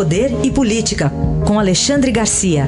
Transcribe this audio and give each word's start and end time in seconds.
Poder 0.00 0.30
e 0.42 0.50
Política, 0.50 1.10
com 1.46 1.58
Alexandre 1.58 2.10
Garcia. 2.10 2.64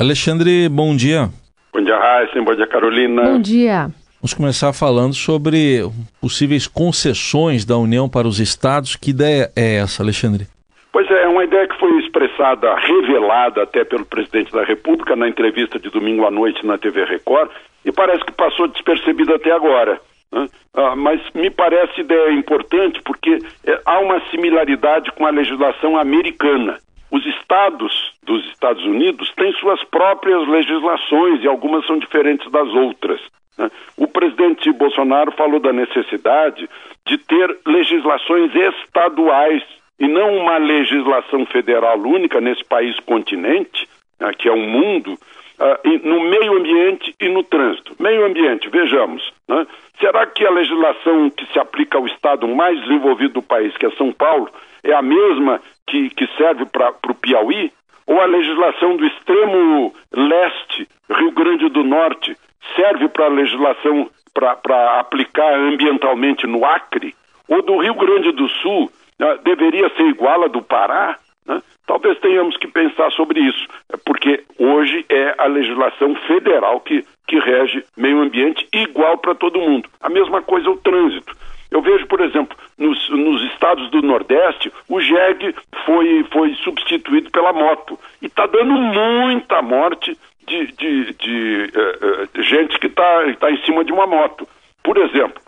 Alexandre, 0.00 0.66
bom 0.70 0.96
dia. 0.96 1.28
Bom 1.74 1.82
dia, 1.82 1.94
Raíssa. 1.94 2.40
Bom 2.40 2.54
dia, 2.54 2.66
Carolina. 2.66 3.22
Bom 3.22 3.38
dia. 3.38 3.90
Vamos 4.18 4.32
começar 4.32 4.72
falando 4.72 5.12
sobre 5.12 5.86
possíveis 6.22 6.66
concessões 6.66 7.66
da 7.66 7.76
União 7.76 8.08
para 8.08 8.26
os 8.26 8.40
estados. 8.40 8.96
Que 8.96 9.10
ideia 9.10 9.52
é 9.54 9.74
essa, 9.74 10.02
Alexandre? 10.02 10.46
Pois 10.90 11.06
é, 11.10 11.24
é 11.24 11.28
uma 11.28 11.44
ideia 11.44 11.68
que 11.68 11.78
foi 11.78 11.90
expressada, 11.98 12.74
revelada 12.76 13.62
até 13.62 13.84
pelo 13.84 14.06
presidente 14.06 14.50
da 14.52 14.64
República 14.64 15.14
na 15.14 15.28
entrevista 15.28 15.78
de 15.78 15.90
domingo 15.90 16.24
à 16.24 16.30
noite 16.30 16.64
na 16.64 16.78
TV 16.78 17.04
Record 17.04 17.50
e 17.84 17.92
parece 17.92 18.24
que 18.24 18.32
passou 18.32 18.68
despercebida 18.68 19.36
até 19.36 19.52
agora. 19.52 20.00
Né? 20.32 20.46
Ah, 20.74 20.96
mas 20.96 21.20
me 21.34 21.50
parece 21.50 22.00
ideia 22.00 22.32
importante 22.32 23.00
porque 23.04 23.38
é, 23.66 23.80
há 23.84 23.98
uma 24.00 24.20
similaridade 24.30 25.10
com 25.12 25.26
a 25.26 25.30
legislação 25.30 25.96
americana. 25.98 26.78
Os 27.10 27.24
estados 27.26 28.12
dos 28.22 28.42
Estados 28.46 28.82
Unidos 28.84 29.30
têm 29.36 29.52
suas 29.52 29.82
próprias 29.84 30.48
legislações 30.48 31.42
e 31.42 31.46
algumas 31.46 31.86
são 31.86 31.98
diferentes 31.98 32.50
das 32.50 32.68
outras. 32.68 33.20
Né? 33.58 33.70
O 33.98 34.06
presidente 34.06 34.72
Bolsonaro 34.72 35.32
falou 35.32 35.60
da 35.60 35.72
necessidade 35.72 36.68
de 37.06 37.18
ter 37.18 37.58
legislações 37.66 38.50
estaduais 38.54 39.62
e 39.98 40.08
não 40.08 40.36
uma 40.36 40.56
legislação 40.56 41.44
federal 41.46 41.98
única 42.00 42.40
nesse 42.40 42.64
país 42.64 42.98
continente, 43.00 43.86
né, 44.18 44.32
que 44.36 44.48
é 44.48 44.52
um 44.52 44.68
mundo, 44.68 45.16
uh, 45.62 46.08
no 46.08 46.20
meio 46.20 46.58
ambiente 46.58 47.14
e 47.20 47.28
no 47.28 47.44
trânsito. 47.44 47.94
Meio 48.00 48.26
ambiente, 48.26 48.68
vejamos, 48.68 49.32
né? 49.48 49.66
será 50.00 50.26
que 50.26 50.44
a 50.44 50.50
legislação 50.50 51.30
que 51.30 51.46
se 51.52 51.58
aplica 51.58 51.96
ao 51.96 52.06
estado 52.06 52.48
mais 52.48 52.80
desenvolvido 52.80 53.34
do 53.34 53.42
país, 53.42 53.76
que 53.76 53.86
é 53.86 53.90
São 53.92 54.12
Paulo, 54.12 54.50
é 54.82 54.92
a 54.92 55.02
mesma 55.02 55.60
que, 55.86 56.10
que 56.10 56.26
serve 56.36 56.66
para 56.66 56.92
o 57.08 57.14
Piauí? 57.14 57.72
Ou 58.04 58.20
a 58.20 58.24
legislação 58.24 58.96
do 58.96 59.06
extremo 59.06 59.94
leste, 60.12 60.88
Rio 61.08 61.30
Grande 61.30 61.68
do 61.68 61.84
Norte, 61.84 62.36
serve 62.74 63.08
para 63.08 63.26
a 63.26 63.28
legislação 63.28 64.10
para 64.34 64.98
aplicar 64.98 65.54
ambientalmente 65.54 66.46
no 66.46 66.64
Acre? 66.64 67.14
Ou 67.48 67.62
do 67.62 67.78
Rio 67.78 67.94
Grande 67.94 68.32
do 68.32 68.48
Sul, 68.48 68.90
né, 69.18 69.38
deveria 69.44 69.88
ser 69.90 70.04
igual 70.04 70.42
a 70.42 70.48
do 70.48 70.62
Pará? 70.62 71.16
Né? 71.52 71.62
Talvez 71.86 72.18
tenhamos 72.20 72.56
que 72.56 72.66
pensar 72.66 73.10
sobre 73.12 73.40
isso, 73.40 73.66
é 73.92 73.96
porque 73.96 74.44
hoje 74.58 75.04
é 75.08 75.34
a 75.36 75.46
legislação 75.46 76.14
federal 76.26 76.80
que, 76.80 77.04
que 77.26 77.38
rege 77.38 77.84
meio 77.96 78.20
ambiente 78.20 78.66
igual 78.72 79.18
para 79.18 79.34
todo 79.34 79.60
mundo. 79.60 79.88
A 80.00 80.08
mesma 80.08 80.40
coisa 80.40 80.70
o 80.70 80.76
trânsito. 80.76 81.36
Eu 81.70 81.80
vejo, 81.80 82.06
por 82.06 82.20
exemplo, 82.20 82.56
nos, 82.78 83.08
nos, 83.08 83.42
estados 83.50 83.90
do 83.90 84.02
Nordeste, 84.02 84.70
o 84.88 85.00
jegue 85.00 85.54
foi, 85.86 86.24
foi 86.30 86.54
substituído 86.56 87.30
pela 87.30 87.52
moto. 87.52 87.98
E 88.20 88.26
está 88.26 88.46
dando 88.46 88.74
muita 88.74 89.62
morte 89.62 90.16
de, 90.46 90.66
de, 90.72 91.14
de 91.14 91.72
uh, 91.74 92.42
gente 92.42 92.78
que 92.78 92.88
está 92.88 93.34
tá 93.40 93.50
em 93.50 93.56
cima 93.64 93.84
de 93.84 93.92
uma 93.92 94.06
moto. 94.06 94.46
Por 94.82 94.98
exemplo, 94.98 95.40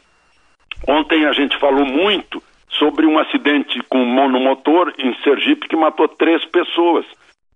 ontem 0.89 1.27
a 1.27 1.33
gente 1.33 1.59
falou 1.59 1.85
muito 1.85 2.43
sobre 2.69 3.07
um 3.07 3.19
acidente 3.19 3.81
com 3.89 4.05
monomotor 4.05 4.93
em 4.99 5.15
Sergipe 5.23 5.69
que 5.69 5.77
matou 5.77 6.09
três 6.09 6.45
pessoas. 6.45 7.07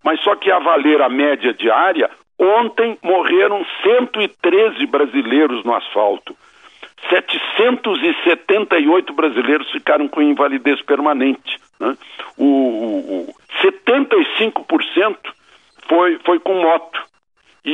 Mas 0.02 0.20
só 0.20 0.34
que 0.36 0.50
a 0.50 0.58
valer 0.58 1.02
a 1.02 1.08
média 1.08 1.52
diária, 1.52 2.08
ontem 2.38 2.96
morreram 3.02 3.66
113 3.82 4.86
brasileiros 4.86 5.64
no 5.64 5.74
asfalto. 5.74 6.36
778 7.10 9.12
brasileiros 9.12 9.70
ficaram 9.70 10.08
com 10.08 10.22
invalidez 10.22 10.80
permanente. 10.82 11.58
Né? 11.80 11.96
O, 12.36 12.44
o, 12.44 13.30
o 13.30 13.34
75% 13.62 15.16
foi, 15.88 16.18
foi 16.24 16.38
com 16.38 16.60
moto 16.60 17.07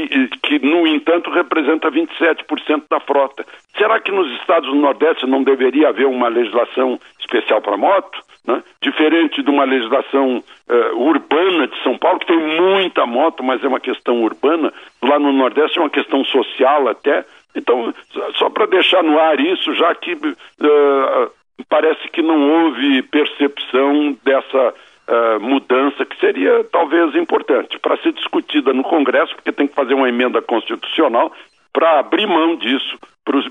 e, 0.02 0.28
que, 0.42 0.58
no 0.58 0.86
entanto, 0.86 1.30
representa 1.30 1.90
27% 1.90 2.84
da 2.90 3.00
frota. 3.00 3.44
Será 3.76 4.00
que 4.00 4.10
nos 4.10 4.30
estados 4.40 4.68
do 4.68 4.76
Nordeste 4.76 5.26
não 5.26 5.42
deveria 5.42 5.88
haver 5.88 6.06
uma 6.06 6.28
legislação 6.28 6.98
especial 7.18 7.60
para 7.60 7.76
moto? 7.76 8.22
Né? 8.46 8.62
Diferente 8.82 9.42
de 9.42 9.50
uma 9.50 9.64
legislação 9.64 10.42
uh, 10.68 10.98
urbana 10.98 11.66
de 11.66 11.82
São 11.82 11.96
Paulo, 11.96 12.18
que 12.18 12.26
tem 12.26 12.38
muita 12.38 13.06
moto, 13.06 13.42
mas 13.42 13.62
é 13.64 13.68
uma 13.68 13.80
questão 13.80 14.22
urbana, 14.22 14.72
lá 15.02 15.18
no 15.18 15.32
Nordeste 15.32 15.78
é 15.78 15.82
uma 15.82 15.90
questão 15.90 16.24
social 16.24 16.88
até. 16.88 17.24
Então, 17.56 17.94
só 18.36 18.50
para 18.50 18.66
deixar 18.66 19.02
no 19.02 19.18
ar 19.18 19.38
isso, 19.38 19.72
já 19.74 19.94
que 19.94 20.12
uh, 20.14 21.30
parece 21.68 22.08
que 22.08 22.20
não 22.20 22.64
houve 22.64 23.02
percepção 23.02 24.16
dessa 24.24 24.74
uh, 25.08 25.40
mudança 25.40 26.04
que 26.04 26.18
seria 26.18 26.64
talvez 26.64 27.14
importante 27.14 27.78
para 27.78 27.96
ser 27.98 28.12
discutida 28.12 28.72
no 28.72 28.82
Congresso, 28.82 29.34
porque 29.34 29.52
tem 29.52 29.66
que 29.66 29.74
fazer 29.74 29.94
uma 29.94 30.08
emenda 30.08 30.40
constitucional 30.42 31.32
para 31.72 31.98
abrir 31.98 32.26
mão 32.26 32.56
disso 32.56 32.98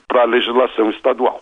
para 0.08 0.22
a 0.22 0.25
legislação 0.25 0.90
estadual. 0.90 1.41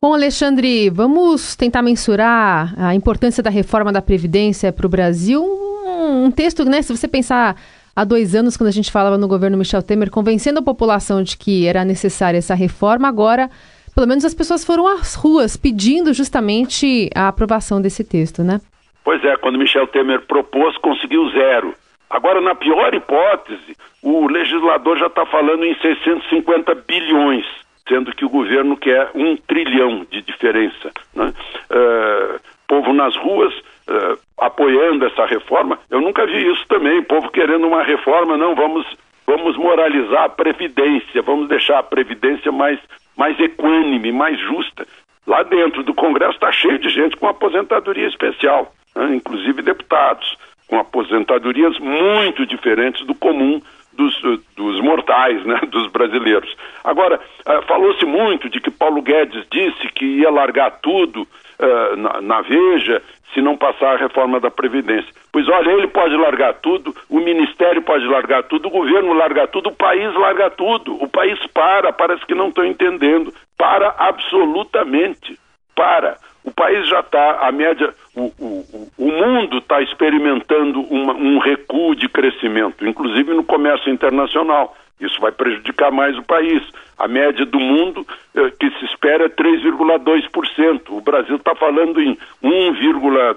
Bom, 0.00 0.14
Alexandre, 0.14 0.90
vamos 0.90 1.54
tentar 1.54 1.80
mensurar 1.80 2.74
a 2.76 2.92
importância 2.92 3.40
da 3.40 3.50
reforma 3.50 3.92
da 3.92 4.02
Previdência 4.02 4.72
para 4.72 4.84
o 4.84 4.88
Brasil. 4.88 5.40
Um, 5.40 6.24
um 6.24 6.30
texto, 6.30 6.64
né? 6.64 6.82
Se 6.82 6.96
você 6.96 7.06
pensar 7.06 7.54
há 7.94 8.02
dois 8.02 8.34
anos, 8.34 8.56
quando 8.56 8.66
a 8.66 8.72
gente 8.72 8.90
falava 8.90 9.16
no 9.16 9.28
governo 9.28 9.56
Michel 9.56 9.80
Temer, 9.80 10.10
convencendo 10.10 10.58
a 10.58 10.62
população 10.62 11.22
de 11.22 11.36
que 11.36 11.68
era 11.68 11.84
necessária 11.84 12.38
essa 12.38 12.54
reforma, 12.54 13.06
agora, 13.06 13.48
pelo 13.94 14.08
menos 14.08 14.24
as 14.24 14.34
pessoas 14.34 14.64
foram 14.64 14.88
às 14.88 15.14
ruas 15.14 15.56
pedindo 15.56 16.12
justamente 16.12 17.08
a 17.14 17.28
aprovação 17.28 17.80
desse 17.80 18.02
texto, 18.02 18.42
né? 18.42 18.60
Pois 19.04 19.24
é, 19.24 19.36
quando 19.36 19.58
Michel 19.58 19.86
Temer 19.86 20.20
propôs, 20.22 20.76
conseguiu 20.78 21.28
zero. 21.30 21.74
Agora, 22.08 22.40
na 22.40 22.54
pior 22.54 22.94
hipótese, 22.94 23.76
o 24.02 24.26
legislador 24.28 24.98
já 24.98 25.06
está 25.06 25.24
falando 25.26 25.64
em 25.64 25.74
650 25.76 26.74
bilhões, 26.86 27.46
sendo 27.88 28.14
que 28.14 28.24
o 28.24 28.28
governo 28.28 28.76
quer 28.76 29.10
um 29.14 29.36
trilhão 29.36 30.06
de 30.10 30.22
diferença. 30.22 30.92
Né? 31.14 31.32
Uh, 31.70 32.40
povo 32.68 32.92
nas 32.92 33.16
ruas 33.16 33.52
uh, 33.54 34.18
apoiando 34.38 35.06
essa 35.06 35.24
reforma. 35.26 35.78
Eu 35.90 36.00
nunca 36.00 36.26
vi 36.26 36.52
isso 36.52 36.66
também, 36.68 37.02
povo 37.02 37.30
querendo 37.30 37.66
uma 37.66 37.82
reforma, 37.82 38.36
não, 38.36 38.54
vamos, 38.54 38.86
vamos 39.26 39.56
moralizar 39.56 40.24
a 40.24 40.28
Previdência, 40.28 41.22
vamos 41.22 41.48
deixar 41.48 41.78
a 41.78 41.82
Previdência 41.82 42.52
mais, 42.52 42.78
mais 43.16 43.38
equânime, 43.40 44.12
mais 44.12 44.38
justa. 44.38 44.86
Lá 45.26 45.42
dentro 45.42 45.82
do 45.82 45.94
Congresso 45.94 46.34
está 46.34 46.52
cheio 46.52 46.78
de 46.78 46.90
gente 46.90 47.16
com 47.16 47.26
aposentadoria 47.26 48.06
especial 48.06 48.72
né, 48.94 49.14
inclusive 49.14 49.62
deputados, 49.62 50.36
com 50.66 50.78
aposentadorias 50.78 51.78
muito 51.78 52.46
diferentes 52.46 53.06
do 53.06 53.14
comum 53.14 53.60
dos, 53.92 54.18
dos 54.56 54.80
mortais, 54.80 55.44
né, 55.44 55.60
dos 55.68 55.86
brasileiros. 55.88 56.54
Agora, 56.82 57.20
uh, 57.46 57.62
falou-se 57.66 58.04
muito 58.04 58.48
de 58.48 58.60
que 58.60 58.70
Paulo 58.70 59.02
Guedes 59.02 59.46
disse 59.50 59.88
que 59.88 60.04
ia 60.04 60.30
largar 60.30 60.70
tudo 60.80 61.22
uh, 61.22 61.96
na, 61.96 62.20
na, 62.20 62.40
Veja 62.40 63.02
se 63.34 63.40
não 63.40 63.56
passar 63.56 63.94
a 63.94 63.98
reforma 63.98 64.40
da 64.40 64.50
Previdência. 64.50 65.10
Pois 65.30 65.48
olha, 65.48 65.70
ele 65.70 65.86
pode 65.86 66.14
largar 66.16 66.54
tudo, 66.54 66.94
o 67.08 67.18
Ministério 67.20 67.80
pode 67.82 68.04
largar 68.06 68.42
tudo, 68.42 68.68
o 68.68 68.70
governo 68.70 69.14
larga 69.14 69.46
tudo, 69.46 69.70
o 69.70 69.74
país 69.74 70.12
larga 70.14 70.50
tudo. 70.50 71.02
O 71.02 71.08
país 71.08 71.38
para, 71.54 71.92
parece 71.92 72.26
que 72.26 72.34
não 72.34 72.48
estão 72.48 72.64
entendendo. 72.64 73.32
Para 73.56 73.94
absolutamente. 73.98 75.38
Para. 75.74 76.16
O 76.44 76.50
país 76.50 76.86
já 76.88 77.00
está, 77.00 77.46
a 77.46 77.52
média, 77.52 77.94
o, 78.14 78.32
o, 78.38 78.88
o 78.98 79.06
mundo 79.06 79.58
está 79.58 79.80
experimentando 79.80 80.80
uma, 80.82 81.14
um 81.14 81.38
recuo 81.38 81.94
de 81.94 82.08
crescimento, 82.08 82.86
inclusive 82.86 83.32
no 83.32 83.44
comércio 83.44 83.90
internacional. 83.90 84.76
Isso 85.00 85.20
vai 85.20 85.32
prejudicar 85.32 85.90
mais 85.90 86.16
o 86.16 86.22
país. 86.22 86.62
A 86.96 87.08
média 87.08 87.44
do 87.44 87.58
mundo 87.58 88.06
eh, 88.34 88.52
que 88.58 88.70
se 88.78 88.84
espera 88.84 89.24
é 89.24 89.28
3,2%. 89.28 90.90
O 90.90 91.00
Brasil 91.00 91.36
está 91.36 91.56
falando 91.56 92.00
em 92.00 92.16
1,2 92.42 93.36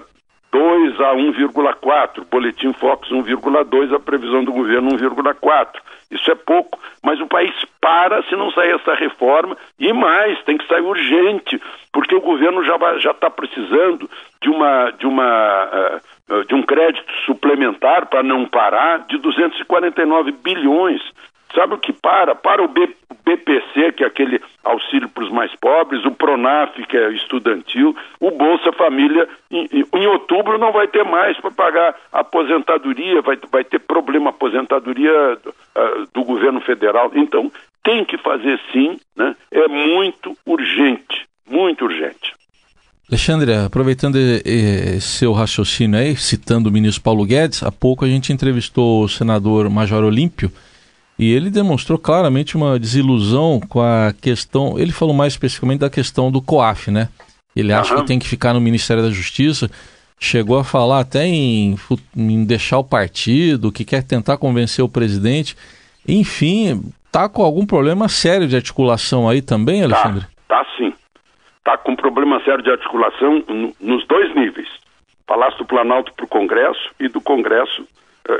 a 1.00 1.14
1,4. 1.14 2.24
Boletim 2.30 2.72
Fox 2.72 3.08
1,2, 3.08 3.94
a 3.94 4.00
previsão 4.00 4.44
do 4.44 4.52
governo 4.52 4.90
1,4. 4.90 5.68
Isso 6.10 6.30
é 6.30 6.34
pouco, 6.34 6.78
mas 7.02 7.20
o 7.20 7.26
país 7.26 7.52
para 7.80 8.22
se 8.24 8.36
não 8.36 8.50
sair 8.52 8.74
essa 8.74 8.94
reforma 8.94 9.56
e 9.78 9.92
mais, 9.92 10.42
tem 10.44 10.56
que 10.56 10.66
sair 10.66 10.80
urgente, 10.80 11.60
porque 11.92 12.14
o 12.14 12.20
governo 12.20 12.64
já 12.64 12.76
já 12.98 13.10
está 13.10 13.28
precisando 13.28 14.08
de 14.40 14.48
uma 14.48 14.90
de 14.92 15.06
uma 15.06 16.00
uh, 16.30 16.44
de 16.44 16.54
um 16.54 16.62
crédito 16.62 17.10
suplementar 17.24 18.06
para 18.06 18.22
não 18.22 18.46
parar 18.46 19.06
de 19.06 19.18
249 19.18 20.32
bilhões. 20.32 21.02
Sabe 21.54 21.74
o 21.74 21.78
que 21.78 21.92
para? 21.92 22.34
Para 22.34 22.62
o 22.62 22.68
BPC, 22.68 23.92
que 23.92 24.04
é 24.04 24.06
aquele 24.06 24.40
auxílio 24.64 25.08
para 25.08 25.24
os 25.24 25.30
mais 25.30 25.54
pobres, 25.56 26.04
o 26.04 26.10
Pronaf, 26.10 26.74
que 26.86 26.96
é 26.96 27.10
estudantil, 27.12 27.96
o 28.20 28.30
Bolsa 28.30 28.72
Família, 28.72 29.28
em, 29.50 29.68
em 29.72 30.06
outubro 30.06 30.58
não 30.58 30.72
vai 30.72 30.88
ter 30.88 31.04
mais 31.04 31.38
para 31.38 31.50
pagar 31.50 31.96
aposentadoria, 32.12 33.22
vai, 33.22 33.38
vai 33.50 33.64
ter 33.64 33.78
problema 33.78 34.30
aposentadoria 34.30 35.38
uh, 35.44 36.06
do 36.12 36.24
governo 36.24 36.60
federal. 36.60 37.10
Então, 37.14 37.50
tem 37.82 38.04
que 38.04 38.18
fazer 38.18 38.60
sim, 38.72 38.98
né? 39.16 39.34
é 39.50 39.68
muito 39.68 40.36
urgente, 40.44 41.26
muito 41.48 41.84
urgente. 41.84 42.34
Alexandre, 43.08 43.54
aproveitando 43.54 44.18
seu 45.00 45.32
raciocínio 45.32 45.96
aí, 45.96 46.16
citando 46.16 46.68
o 46.68 46.72
ministro 46.72 47.04
Paulo 47.04 47.24
Guedes, 47.24 47.62
há 47.62 47.70
pouco 47.70 48.04
a 48.04 48.08
gente 48.08 48.32
entrevistou 48.32 49.04
o 49.04 49.08
senador 49.08 49.70
Major 49.70 50.02
Olímpio 50.02 50.50
e 51.18 51.32
ele 51.32 51.50
demonstrou 51.50 51.98
claramente 51.98 52.56
uma 52.56 52.78
desilusão 52.78 53.60
com 53.68 53.80
a 53.80 54.12
questão, 54.20 54.78
ele 54.78 54.92
falou 54.92 55.14
mais 55.14 55.32
especificamente 55.32 55.80
da 55.80 55.90
questão 55.90 56.30
do 56.30 56.42
COAF, 56.42 56.90
né? 56.90 57.08
Ele 57.54 57.72
acha 57.72 57.94
uhum. 57.94 58.00
que 58.00 58.06
tem 58.06 58.18
que 58.18 58.28
ficar 58.28 58.52
no 58.52 58.60
Ministério 58.60 59.02
da 59.02 59.10
Justiça, 59.10 59.70
chegou 60.20 60.58
a 60.58 60.64
falar 60.64 61.00
até 61.00 61.24
em, 61.24 61.74
em 62.14 62.44
deixar 62.44 62.78
o 62.78 62.84
partido, 62.84 63.72
que 63.72 63.84
quer 63.84 64.02
tentar 64.02 64.36
convencer 64.36 64.84
o 64.84 64.88
presidente. 64.88 65.56
Enfim, 66.06 66.82
tá 67.10 67.30
com 67.30 67.42
algum 67.42 67.64
problema 67.64 68.08
sério 68.08 68.46
de 68.46 68.54
articulação 68.54 69.26
aí 69.26 69.40
também, 69.40 69.80
tá, 69.80 69.86
Alexandre? 69.86 70.26
Tá, 70.46 70.62
tá 70.62 70.66
sim. 70.76 70.92
Tá 71.64 71.78
com 71.78 71.96
problema 71.96 72.42
sério 72.44 72.62
de 72.62 72.70
articulação 72.70 73.42
nos 73.80 74.06
dois 74.06 74.34
níveis. 74.34 74.68
Palácio 75.26 75.58
do 75.58 75.64
Planalto 75.64 76.12
para 76.12 76.26
o 76.26 76.28
Congresso 76.28 76.90
e 77.00 77.08
do 77.08 77.20
Congresso 77.22 77.86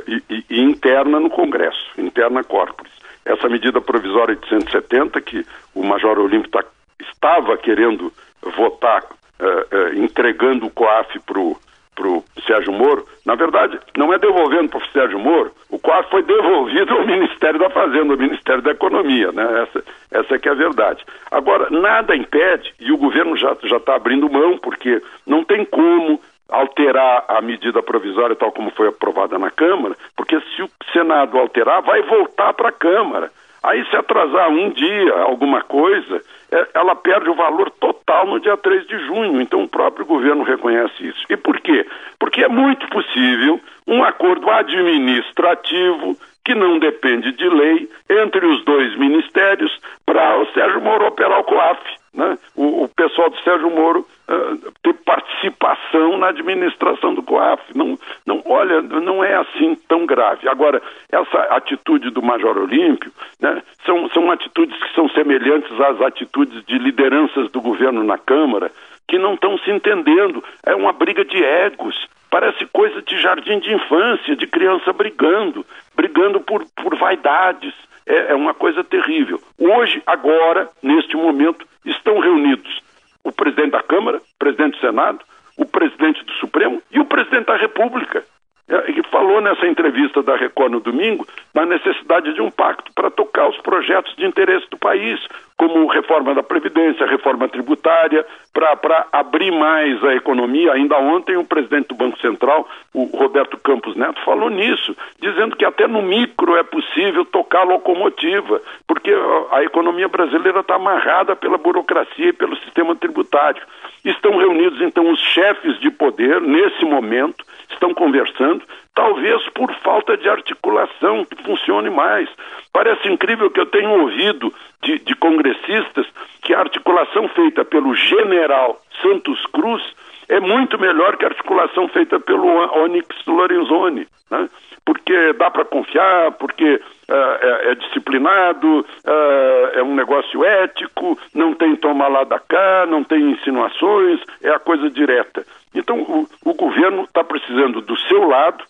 e, 0.06 0.22
e, 0.30 0.44
e, 0.50 0.60
interna 0.60 1.20
no 1.20 1.30
Congresso, 1.30 1.92
interna 1.98 2.42
corporis. 2.42 2.92
Essa 3.24 3.48
medida 3.48 3.80
provisória 3.80 4.36
de 4.36 4.48
170 4.48 5.20
que 5.20 5.44
o 5.74 5.84
Major 5.84 6.18
Olímpio 6.18 6.50
tá, 6.50 6.64
estava 7.00 7.56
querendo 7.56 8.12
votar 8.42 9.02
uh, 9.02 9.44
uh, 9.44 9.98
entregando 9.98 10.66
o 10.66 10.70
COAF 10.70 11.18
para 11.20 11.40
o 11.40 11.56
pro 11.96 12.22
Sérgio 12.46 12.72
Moro, 12.72 13.06
na 13.24 13.34
verdade, 13.34 13.80
não 13.96 14.12
é 14.12 14.18
devolvendo 14.18 14.68
para 14.68 14.78
o 14.78 14.86
Sérgio 14.92 15.18
Moro, 15.18 15.50
o 15.70 15.78
COAF 15.78 16.10
foi 16.10 16.22
devolvido 16.22 16.92
ao 16.92 17.04
Ministério 17.08 17.58
da 17.58 17.70
Fazenda, 17.70 18.12
ao 18.12 18.18
Ministério 18.18 18.62
da 18.62 18.70
Economia, 18.70 19.32
né? 19.32 19.62
Essa, 19.62 19.84
essa 20.12 20.34
é 20.34 20.38
que 20.38 20.48
é 20.48 20.52
a 20.52 20.54
verdade. 20.54 21.02
Agora, 21.30 21.68
nada 21.70 22.14
impede, 22.14 22.72
e 22.78 22.92
o 22.92 22.98
governo 22.98 23.34
já 23.36 23.52
está 23.52 23.96
abrindo 23.96 24.30
mão, 24.30 24.58
porque 24.58 25.02
não 25.26 25.42
tem 25.42 25.64
como 25.64 26.20
alterar 26.48 27.24
a 27.28 27.40
medida 27.40 27.82
provisória 27.82 28.36
tal 28.36 28.52
como 28.52 28.70
foi 28.70 28.88
aprovada 28.88 29.38
na 29.38 29.50
Câmara, 29.50 29.96
porque 30.16 30.38
se 30.40 30.62
o 30.62 30.70
Senado 30.92 31.38
alterar, 31.38 31.82
vai 31.82 32.02
voltar 32.02 32.54
para 32.54 32.68
a 32.68 32.72
Câmara. 32.72 33.30
Aí, 33.62 33.84
se 33.86 33.96
atrasar 33.96 34.48
um 34.48 34.70
dia 34.70 35.12
alguma 35.22 35.60
coisa, 35.60 36.22
é, 36.52 36.68
ela 36.74 36.94
perde 36.94 37.28
o 37.28 37.34
valor 37.34 37.68
total 37.70 38.24
no 38.26 38.38
dia 38.38 38.56
3 38.56 38.86
de 38.86 38.96
junho. 39.06 39.40
Então, 39.40 39.64
o 39.64 39.68
próprio 39.68 40.06
governo 40.06 40.44
reconhece 40.44 41.08
isso. 41.08 41.24
E 41.28 41.36
por 41.36 41.58
quê? 41.58 41.84
Porque 42.16 42.44
é 42.44 42.48
muito 42.48 42.86
possível 42.88 43.60
um 43.84 44.04
acordo 44.04 44.48
administrativo 44.50 46.16
que 46.44 46.54
não 46.54 46.78
depende 46.78 47.32
de 47.32 47.48
lei 47.48 47.90
entre 48.08 48.46
os 48.46 48.64
dois 48.64 48.96
ministérios 48.96 49.80
para 50.06 50.38
o 50.38 50.46
Sérgio 50.52 50.80
Moro 50.80 51.04
operar 51.04 51.40
o 51.40 51.44
COAF. 51.44 51.80
Né? 52.16 52.38
O, 52.56 52.84
o 52.84 52.88
pessoal 52.88 53.28
do 53.28 53.38
Sérgio 53.42 53.70
Moro 53.70 54.00
uh, 54.00 54.72
ter 54.82 54.94
participação 55.04 56.16
na 56.16 56.28
administração 56.28 57.14
do 57.14 57.22
COAF. 57.22 57.62
Não, 57.74 57.98
não, 58.24 58.42
olha, 58.46 58.80
não 58.80 59.22
é 59.22 59.34
assim 59.34 59.76
tão 59.86 60.06
grave. 60.06 60.48
Agora, 60.48 60.82
essa 61.12 61.38
atitude 61.54 62.08
do 62.10 62.22
Major 62.22 62.56
Olímpio 62.56 63.12
né, 63.38 63.62
são, 63.84 64.08
são 64.08 64.30
atitudes 64.30 64.76
que 64.82 64.94
são 64.94 65.08
semelhantes 65.10 65.78
às 65.78 66.00
atitudes 66.00 66.64
de 66.64 66.78
lideranças 66.78 67.50
do 67.50 67.60
governo 67.60 68.02
na 68.02 68.16
Câmara, 68.16 68.72
que 69.06 69.18
não 69.18 69.34
estão 69.34 69.58
se 69.58 69.70
entendendo. 69.70 70.42
É 70.64 70.74
uma 70.74 70.94
briga 70.94 71.22
de 71.22 71.44
egos. 71.44 72.08
Parece 72.36 72.66
coisa 72.66 73.00
de 73.00 73.18
jardim 73.18 73.58
de 73.60 73.72
infância, 73.72 74.36
de 74.36 74.46
criança 74.46 74.92
brigando, 74.92 75.64
brigando 75.94 76.38
por, 76.38 76.66
por 76.76 76.94
vaidades. 76.94 77.72
É, 78.04 78.32
é 78.32 78.34
uma 78.34 78.52
coisa 78.52 78.84
terrível. 78.84 79.40
Hoje, 79.58 80.02
agora, 80.06 80.68
neste 80.82 81.16
momento, 81.16 81.66
estão 81.82 82.18
reunidos 82.18 82.82
o 83.24 83.32
presidente 83.32 83.70
da 83.70 83.82
Câmara, 83.82 84.18
o 84.18 84.38
presidente 84.38 84.72
do 84.72 84.80
Senado, 84.80 85.20
o 85.56 85.64
presidente 85.64 86.22
do 86.26 86.32
Supremo 86.32 86.82
e 86.90 87.00
o 87.00 87.06
presidente 87.06 87.46
da 87.46 87.56
República. 87.56 88.22
É, 88.68 88.92
que 88.92 89.02
falou 89.10 89.40
nessa 89.40 89.64
entrevista 89.64 90.24
da 90.24 90.34
Record 90.34 90.72
no 90.72 90.80
domingo 90.80 91.24
na 91.54 91.64
necessidade 91.64 92.34
de 92.34 92.42
um 92.42 92.50
pacto 92.50 92.90
para 92.96 93.12
tocar 93.12 93.48
os 93.48 93.56
projetos 93.58 94.12
de 94.16 94.26
interesse 94.26 94.68
do 94.68 94.76
país, 94.76 95.20
como 95.56 95.86
reforma 95.86 96.34
da 96.34 96.42
Previdência, 96.42 97.06
reforma 97.06 97.48
tributária, 97.48 98.26
para 98.52 99.06
abrir 99.12 99.52
mais 99.52 100.02
a 100.02 100.16
economia. 100.16 100.72
Ainda 100.72 100.98
ontem, 100.98 101.36
o 101.36 101.44
presidente 101.44 101.88
do 101.88 101.94
Banco 101.94 102.18
Central, 102.18 102.68
o 102.92 103.04
Roberto 103.04 103.56
Campos 103.56 103.94
Neto, 103.94 104.20
falou 104.24 104.50
nisso, 104.50 104.96
dizendo 105.20 105.54
que 105.54 105.64
até 105.64 105.86
no 105.86 106.02
micro 106.02 106.56
é 106.56 106.64
possível 106.64 107.24
tocar 107.24 107.60
a 107.60 107.64
locomotiva, 107.64 108.60
porque 108.84 109.14
a 109.52 109.62
economia 109.62 110.08
brasileira 110.08 110.58
está 110.58 110.74
amarrada 110.74 111.36
pela 111.36 111.56
burocracia 111.56 112.30
e 112.30 112.32
pelo 112.32 112.56
sistema 112.56 112.96
tributário. 112.96 113.62
Estão 114.04 114.36
reunidos, 114.36 114.80
então, 114.80 115.08
os 115.08 115.20
chefes 115.20 115.78
de 115.78 115.88
poder, 115.88 116.40
nesse 116.40 116.84
momento, 116.84 117.46
estão 117.74 117.92
conversando, 117.94 118.62
talvez 118.94 119.42
por 119.50 119.72
falta 119.76 120.16
de 120.16 120.28
articulação 120.28 121.24
que 121.24 121.42
funcione 121.42 121.90
mais. 121.90 122.28
Parece 122.72 123.08
incrível 123.08 123.50
que 123.50 123.60
eu 123.60 123.66
tenho 123.66 123.90
ouvido 124.00 124.52
de, 124.82 124.98
de 124.98 125.14
congressistas 125.14 126.06
que 126.42 126.54
a 126.54 126.60
articulação 126.60 127.28
feita 127.28 127.64
pelo 127.64 127.94
general 127.94 128.80
Santos 129.02 129.44
Cruz 129.46 129.82
é 130.28 130.40
muito 130.40 130.78
melhor 130.78 131.16
que 131.16 131.24
a 131.24 131.28
articulação 131.28 131.88
feita 131.88 132.18
pelo 132.18 132.46
Onyx 132.82 133.08
Lorenzoni, 133.26 134.06
né? 134.30 134.48
porque 134.84 135.32
dá 135.32 135.50
para 135.50 135.64
confiar, 135.64 136.32
porque 136.32 136.74
uh, 136.74 137.12
é, 137.12 137.72
é, 137.72 137.74
disciplinado, 137.74 138.80
uh, 138.80 139.68
é 139.74 139.82
um 139.82 139.94
negócio 139.94 140.44
ético, 140.44 141.18
não 141.34 141.54
tem 141.54 141.74
tomar 141.74 142.08
lá 142.08 142.22
da 142.22 142.38
cá, 142.38 142.86
não 142.88 143.02
tem 143.02 143.32
insinuações, 143.32 144.20
é 144.40 144.50
a 144.50 144.60
coisa 144.60 144.88
direta. 144.88 145.44
Então, 145.76 146.00
o, 146.00 146.26
o 146.44 146.54
governo 146.54 147.04
está 147.04 147.22
precisando 147.22 147.80
do 147.80 147.96
seu 148.00 148.26
lado 148.26 148.64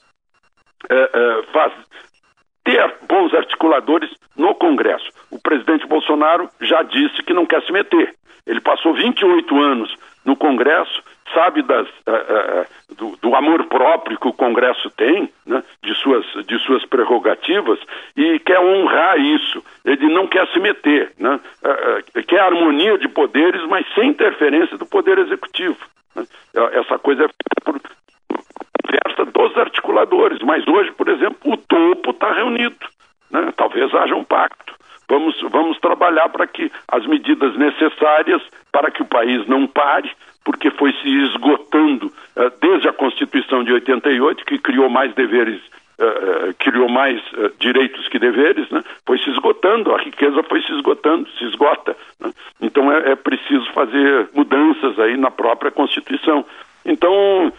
uh, 0.85 1.43
faz, 1.53 1.73
ter 2.65 2.95
bons 3.09 3.33
articuladores 3.33 4.11
no 4.37 4.55
Congresso. 4.55 5.09
O 5.31 5.41
presidente 5.41 5.87
Bolsonaro 5.87 6.49
já 6.61 6.83
disse 6.83 7.23
que 7.23 7.33
não 7.33 7.47
quer 7.47 7.63
se 7.63 7.73
meter. 7.73 8.15
Ele 8.47 8.61
passou 8.61 8.95
28 8.95 9.61
anos 9.61 9.95
no 10.25 10.37
Congresso, 10.37 11.03
sabe 11.33 11.63
das, 11.63 11.87
uh, 11.87 12.11
uh, 12.11 12.95
do, 12.97 13.17
do, 13.17 13.35
amor 13.35 13.65
próprio 13.67 14.19
que 14.19 14.27
o 14.27 14.33
Congresso 14.33 14.91
tem, 14.91 15.31
né, 15.47 15.63
de, 15.83 15.95
suas, 15.95 16.27
de 16.47 16.59
suas 16.61 16.85
prerrogativas, 16.85 17.79
e 18.17 18.39
quer 18.41 18.59
honrar 18.59 19.19
isso. 19.19 19.65
Ele 19.85 20.13
não 20.13 20.27
quer 20.27 20.47
se 20.49 20.59
meter, 20.59 21.13
né, 21.19 21.41
uh, 21.63 22.23
quer 22.25 22.41
harmonia 22.41 22.99
de 22.99 23.09
poderes, 23.09 23.65
mas 23.69 23.87
sem 23.95 24.11
interferência 24.11 24.77
do 24.77 24.87
Poder 24.87 25.19
Executivo. 25.19 25.79
Né. 26.17 26.27
Essa 26.73 26.99
coisa 26.99 27.25
é 27.25 27.29
feita 27.29 27.61
por 27.65 27.81
conversa 28.83 29.25
dos 29.33 29.57
articuladores, 29.59 30.41
mas 30.43 30.67
hoje, 30.67 30.91
por 30.93 31.09
exemplo, 31.09 31.53
o 31.53 31.57
topo 31.57 32.11
está 32.11 32.33
reunido. 32.33 32.77
Né. 33.31 33.53
Talvez 33.57 33.95
haja 33.95 34.15
um 34.15 34.25
pacto. 34.25 34.75
Vamos, 35.09 35.41
vamos 35.51 35.79
trabalhar 35.79 36.29
para 36.31 36.47
que 36.47 36.71
as 36.89 37.07
medidas 37.07 37.57
necessárias 37.57 38.43
para 38.73 38.91
que 38.91 39.03
o 39.03 39.07
país 39.07 39.47
não 39.47 39.67
pare, 39.67 40.11
porque 40.45 40.71
foi 40.71 40.93
se 40.95 41.09
esgotando 41.09 42.07
uh, 42.07 42.51
desde 42.61 42.89
a 42.89 42.93
Constituição 42.93 43.63
de 43.63 43.73
88, 43.73 44.45
que 44.45 44.59
criou 44.59 44.89
mais 44.89 45.15
deveres, 45.15 45.61
uh, 45.99 46.55
criou 46.59 46.89
mais 46.89 47.21
uh, 47.33 47.53
direitos 47.59 48.09
que 48.09 48.19
deveres, 48.19 48.69
né? 48.71 48.83
foi 49.07 49.19
se 49.19 49.31
esgotando, 49.31 49.95
a 49.95 49.99
riqueza 49.99 50.43
foi 50.43 50.63
se 50.63 50.73
esgotando, 50.73 51.29
se 51.39 51.45
esgota. 51.45 51.97
Né? 52.21 52.31
Então 52.61 52.91
é, 52.93 53.13
é, 53.13 53.17
preciso 53.17 53.71
fazer 53.73 54.29
mudanças 54.35 54.99
aí 54.99 55.17
na 55.17 55.31
própria 55.31 55.71
Constituição. 55.71 56.45
Então, 56.85 57.53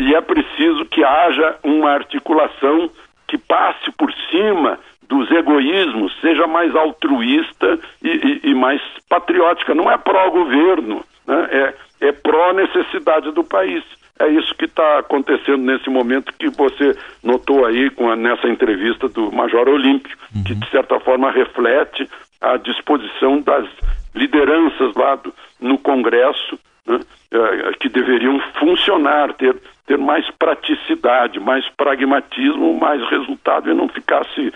e 0.00 0.16
é 0.16 0.20
preciso 0.20 0.84
que 0.86 1.04
haja 1.04 1.56
uma 1.62 1.90
articulação 1.90 2.90
que 3.28 3.38
passe 3.38 3.92
por 3.92 4.12
cima 4.30 4.80
dos 5.08 5.30
egoísmos, 5.30 6.12
seja 6.20 6.46
mais 6.46 6.74
altruísta 6.74 7.78
e, 8.02 8.08
e, 8.08 8.50
e 8.50 8.54
mais 8.54 8.80
patriótica. 9.08 9.74
Não 9.74 9.90
é 9.90 9.96
pró-governo, 9.98 11.04
né? 11.26 11.48
é, 11.50 11.74
é 12.02 12.12
pró-necessidade 12.12 13.30
do 13.30 13.44
país. 13.44 13.82
É 14.18 14.28
isso 14.28 14.54
que 14.54 14.66
está 14.66 14.98
acontecendo 14.98 15.58
nesse 15.58 15.88
momento 15.88 16.32
que 16.38 16.50
você 16.50 16.96
notou 17.22 17.64
aí 17.64 17.90
com 17.90 18.10
a, 18.10 18.16
nessa 18.16 18.48
entrevista 18.48 19.08
do 19.08 19.32
Major 19.32 19.68
Olímpio, 19.68 20.16
uhum. 20.34 20.44
que 20.44 20.54
de 20.54 20.70
certa 20.70 21.00
forma 21.00 21.30
reflete 21.30 22.08
a 22.40 22.56
disposição 22.56 23.40
das 23.40 23.66
lideranças 24.14 24.94
lá 24.94 25.16
do, 25.16 25.32
no 25.60 25.78
Congresso, 25.78 26.58
né? 26.86 27.00
é, 27.30 27.72
que 27.80 27.88
deveriam 27.88 28.38
funcionar, 28.58 29.32
ter, 29.34 29.56
ter 29.86 29.96
mais 29.96 30.28
praticidade, 30.32 31.40
mais 31.40 31.66
pragmatismo, 31.70 32.78
mais 32.78 33.02
resultado 33.08 33.70
e 33.70 33.74
não 33.74 33.88
ficar 33.88 34.24
se 34.34 34.52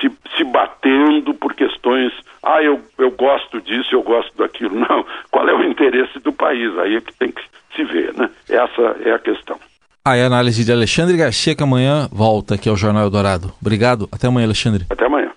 se, 0.00 0.10
se 0.36 0.44
batendo 0.44 1.34
por 1.34 1.54
questões, 1.54 2.12
ah, 2.42 2.62
eu, 2.62 2.80
eu 2.98 3.10
gosto 3.10 3.60
disso, 3.60 3.88
eu 3.92 4.02
gosto 4.02 4.36
daquilo. 4.36 4.74
Não. 4.78 5.04
Qual 5.30 5.48
é 5.48 5.54
o 5.54 5.64
interesse 5.64 6.18
do 6.20 6.32
país? 6.32 6.76
Aí 6.78 6.96
é 6.96 7.00
que 7.00 7.12
tem 7.14 7.32
que 7.32 7.42
se 7.74 7.84
ver, 7.84 8.14
né? 8.14 8.30
Essa 8.48 8.96
é 9.04 9.12
a 9.12 9.18
questão. 9.18 9.58
Aí 10.04 10.22
a 10.22 10.26
análise 10.26 10.64
de 10.64 10.72
Alexandre 10.72 11.16
Garcia, 11.16 11.54
que 11.54 11.62
amanhã 11.62 12.08
volta 12.10 12.54
aqui 12.54 12.68
ao 12.68 12.76
Jornal 12.76 13.02
Eldorado. 13.04 13.52
Obrigado. 13.60 14.08
Até 14.10 14.26
amanhã, 14.26 14.46
Alexandre. 14.46 14.86
Até 14.88 15.04
amanhã. 15.04 15.30